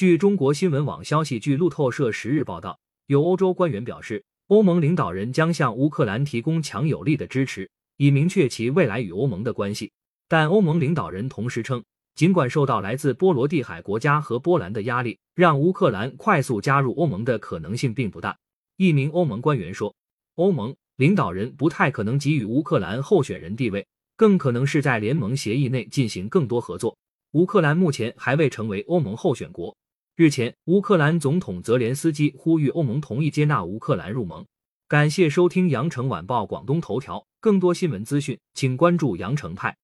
[0.00, 9.92] 据中国新闻网消息，据路透社十日报道，有欧洲官员表示，欧盟领导人将向乌克兰提供强有力的支持，以明确其未来与欧盟的关系。
[10.26, 11.84] 但欧盟领导人同时称，
[12.14, 18.34] 尽管受到来自波罗的海国家和波兰的压力，让乌克兰快速加入欧盟的可能性并不大。
[18.78, 19.94] 一名欧盟官员说，
[20.36, 23.86] 欧盟领导人不太可能给予乌克兰候选人地位，
[24.16, 26.96] 更可能是在联盟协议内进行更多合作。
[27.32, 29.76] 乌克兰目前还未成为欧盟候选国。
[30.20, 34.44] 日前，乌克兰总统泽连斯基呼吁欧盟同意接纳乌克兰入盟。
[34.86, 39.74] 感谢收听羊城晚报广东头条，更多新闻资讯，请关注羊城派。